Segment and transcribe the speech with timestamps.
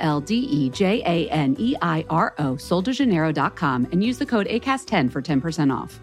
[0.00, 4.48] L D E J A N E I R O, soldejaneiro.com, and use the code
[4.48, 6.00] ACAST10 for 10% off.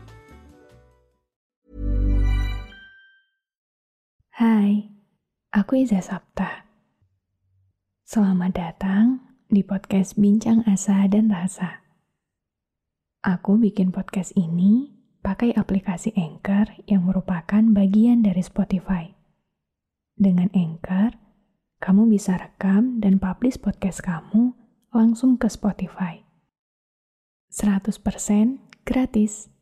[4.37, 4.85] Hai,
[5.49, 6.69] aku Iza Sapta.
[8.05, 11.81] Selamat datang di podcast Bincang Asa dan Rasa.
[13.25, 14.93] Aku bikin podcast ini
[15.25, 19.11] pakai aplikasi Anchor yang merupakan bagian dari Spotify.
[20.15, 21.26] Dengan Anchor,
[21.77, 24.57] kamu bisa rekam dan publish podcast kamu
[24.89, 26.25] langsung ke Spotify.
[27.53, 27.93] 100%
[28.81, 29.53] gratis.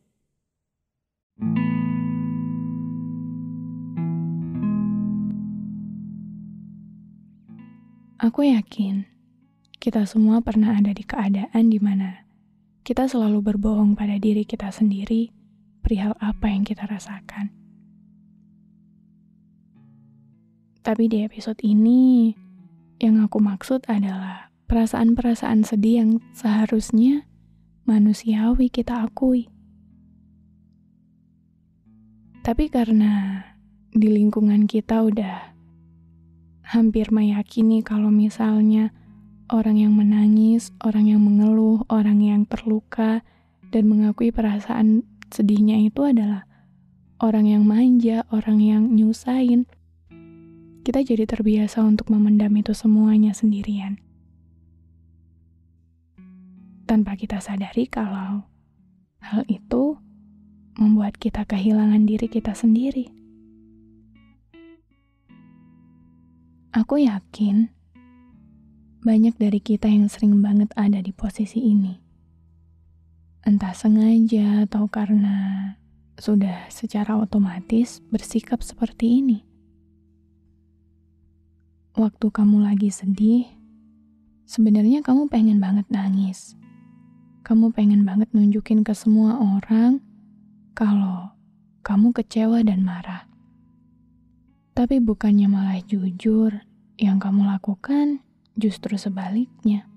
[8.16, 9.04] Aku yakin
[9.76, 12.24] kita semua pernah ada di keadaan di mana
[12.80, 15.36] kita selalu berbohong pada diri kita sendiri
[15.84, 17.65] perihal apa yang kita rasakan.
[20.86, 22.30] Tapi di episode ini,
[23.02, 27.26] yang aku maksud adalah perasaan-perasaan sedih yang seharusnya
[27.90, 29.50] manusiawi kita akui.
[32.46, 33.42] Tapi karena
[33.90, 35.58] di lingkungan kita udah
[36.70, 38.94] hampir meyakini kalau misalnya
[39.50, 43.26] orang yang menangis, orang yang mengeluh, orang yang terluka,
[43.74, 45.02] dan mengakui perasaan
[45.34, 46.46] sedihnya itu adalah
[47.18, 49.66] orang yang manja, orang yang nyusahin.
[50.86, 53.98] Kita jadi terbiasa untuk memendam itu semuanya sendirian.
[56.86, 58.46] Tanpa kita sadari kalau
[59.18, 59.98] hal itu
[60.78, 63.10] membuat kita kehilangan diri kita sendiri.
[66.70, 67.66] Aku yakin
[69.02, 71.98] banyak dari kita yang sering banget ada di posisi ini.
[73.42, 75.74] Entah sengaja atau karena
[76.14, 79.55] sudah secara otomatis bersikap seperti ini.
[81.96, 83.48] Waktu kamu lagi sedih,
[84.44, 86.52] sebenarnya kamu pengen banget nangis.
[87.40, 90.04] Kamu pengen banget nunjukin ke semua orang
[90.76, 91.32] kalau
[91.80, 93.24] kamu kecewa dan marah.
[94.76, 96.68] Tapi bukannya malah jujur,
[97.00, 98.20] yang kamu lakukan
[98.60, 99.88] justru sebaliknya.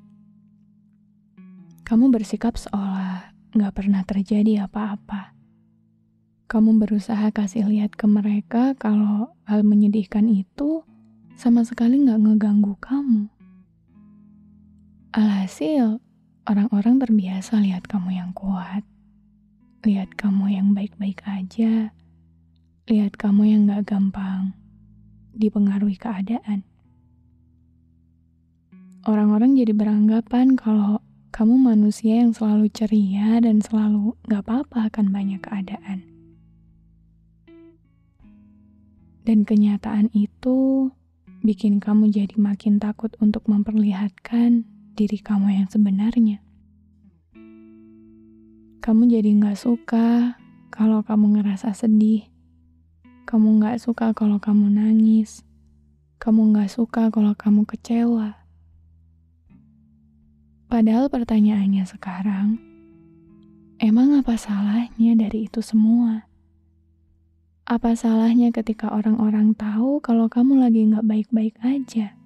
[1.83, 5.35] Kamu bersikap seolah nggak pernah terjadi apa-apa.
[6.47, 10.87] Kamu berusaha kasih lihat ke mereka kalau hal menyedihkan itu
[11.39, 13.31] sama sekali nggak ngeganggu kamu.
[15.15, 16.03] Alhasil,
[16.43, 18.83] orang-orang terbiasa lihat kamu yang kuat,
[19.87, 21.95] lihat kamu yang baik-baik aja,
[22.91, 24.51] lihat kamu yang nggak gampang
[25.31, 26.67] dipengaruhi keadaan.
[29.07, 30.99] Orang-orang jadi beranggapan kalau
[31.31, 36.03] kamu manusia yang selalu ceria dan selalu gak apa-apa akan banyak keadaan.
[39.23, 40.91] Dan kenyataan itu
[41.41, 46.43] bikin kamu jadi makin takut untuk memperlihatkan diri kamu yang sebenarnya.
[48.79, 50.39] Kamu jadi gak suka
[50.71, 52.29] kalau kamu ngerasa sedih
[53.29, 55.45] kamu gak suka kalau kamu nangis.
[56.17, 58.41] Kamu gak suka kalau kamu kecewa.
[60.65, 62.57] Padahal pertanyaannya sekarang,
[63.77, 66.28] emang apa salahnya dari itu semua?
[67.69, 72.17] Apa salahnya ketika orang-orang tahu kalau kamu lagi gak baik-baik aja?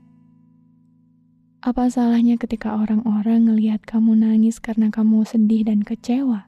[1.59, 6.47] Apa salahnya ketika orang-orang ngelihat kamu nangis karena kamu sedih dan kecewa?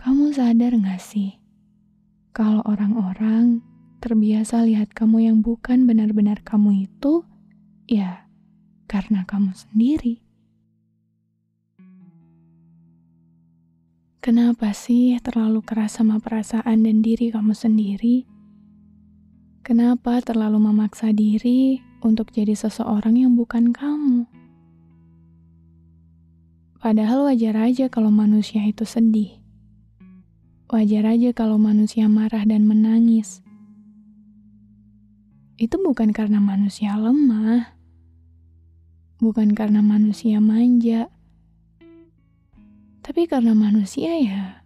[0.00, 1.36] Kamu sadar gak sih?
[2.36, 3.64] kalau orang-orang
[4.04, 7.24] terbiasa lihat kamu yang bukan benar-benar kamu itu,
[7.88, 8.28] ya
[8.84, 10.20] karena kamu sendiri.
[14.26, 18.26] Kenapa sih terlalu keras sama perasaan dan diri kamu sendiri?
[19.62, 24.26] Kenapa terlalu memaksa diri untuk jadi seseorang yang bukan kamu?
[26.82, 29.38] Padahal wajar aja kalau manusia itu sedih.
[30.74, 33.46] Wajar aja kalau manusia marah dan menangis.
[35.54, 37.78] Itu bukan karena manusia lemah,
[39.22, 41.14] bukan karena manusia manja,
[43.16, 44.60] tapi karena manusia ya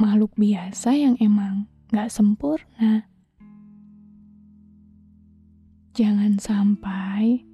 [0.00, 3.04] makhluk biasa yang emang gak sempurna.
[5.92, 7.44] Jangan sampai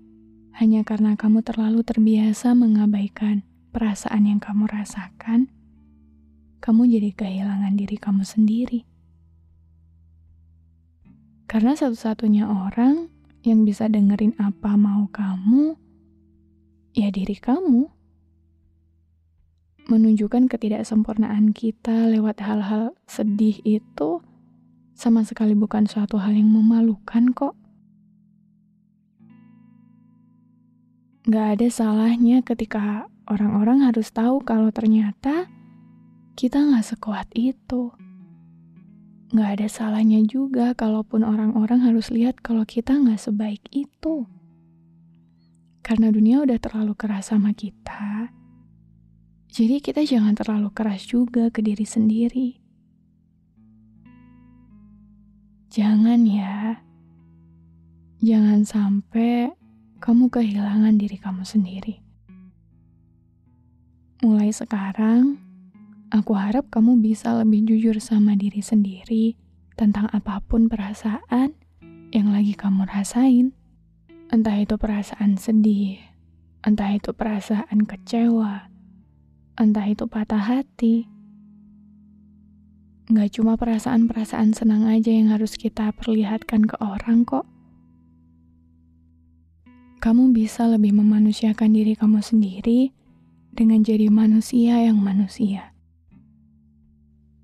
[0.54, 3.42] hanya karena kamu terlalu terbiasa mengabaikan
[3.74, 5.50] perasaan yang kamu rasakan,
[6.62, 8.86] kamu jadi kehilangan diri kamu sendiri.
[11.50, 13.10] Karena satu-satunya orang
[13.42, 15.74] yang bisa dengerin apa mau kamu,
[16.94, 17.97] ya diri kamu.
[19.88, 24.20] Menunjukkan ketidaksempurnaan kita lewat hal-hal sedih itu
[24.92, 27.56] sama sekali bukan suatu hal yang memalukan kok.
[31.24, 35.48] Gak ada salahnya ketika orang-orang harus tahu kalau ternyata
[36.36, 37.88] kita gak sekuat itu.
[39.32, 44.28] Gak ada salahnya juga kalaupun orang-orang harus lihat kalau kita gak sebaik itu.
[45.80, 48.36] Karena dunia udah terlalu keras sama kita,
[49.58, 52.48] jadi kita jangan terlalu keras juga ke diri sendiri.
[55.74, 56.78] Jangan ya,
[58.22, 59.50] jangan sampai
[59.98, 61.98] kamu kehilangan diri kamu sendiri.
[64.22, 65.42] Mulai sekarang,
[66.08, 69.36] Aku harap kamu bisa lebih jujur sama diri sendiri
[69.76, 71.52] tentang apa pun perasaan
[72.16, 73.52] yang lagi kamu rasain.
[74.32, 76.00] Entah itu perasaan sedih,
[76.64, 78.72] entah itu perasaan kecewa,
[79.58, 81.10] entah itu patah hati.
[83.10, 87.44] Gak cuma perasaan-perasaan senang aja yang harus kita perlihatkan ke orang kok.
[89.98, 92.94] Kamu bisa lebih memanusiakan diri kamu sendiri
[93.50, 95.74] dengan jadi manusia yang manusia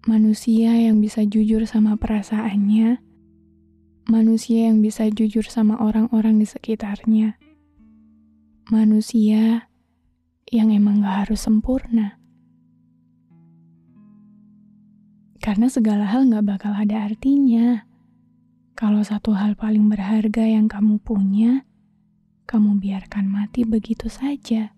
[0.04, 3.00] manusia yang bisa jujur sama perasaannya,
[4.08, 7.40] manusia yang bisa jujur sama orang-orang di sekitarnya,
[8.68, 9.64] manusia
[10.52, 12.20] yang emang gak harus sempurna.
[15.40, 17.84] Karena segala hal gak bakal ada artinya.
[18.74, 21.62] Kalau satu hal paling berharga yang kamu punya,
[22.44, 24.74] kamu biarkan mati begitu saja.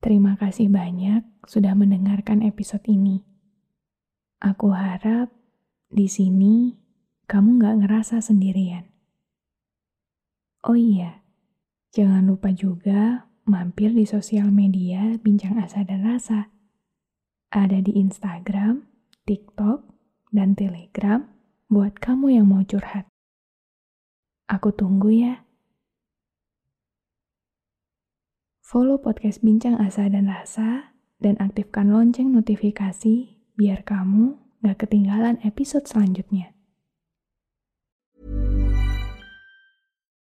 [0.00, 3.20] Terima kasih banyak sudah mendengarkan episode ini.
[4.40, 5.28] Aku harap
[5.92, 6.74] di sini
[7.28, 8.89] kamu gak ngerasa sendirian.
[10.60, 11.24] Oh iya,
[11.96, 16.52] jangan lupa juga mampir di sosial media Bincang Asa dan Rasa.
[17.48, 18.84] Ada di Instagram,
[19.24, 19.88] TikTok,
[20.28, 21.24] dan Telegram
[21.72, 23.08] buat kamu yang mau curhat.
[24.52, 25.48] Aku tunggu ya.
[28.60, 30.92] Follow podcast Bincang Asa dan Rasa
[31.24, 36.52] dan aktifkan lonceng notifikasi biar kamu gak ketinggalan episode selanjutnya.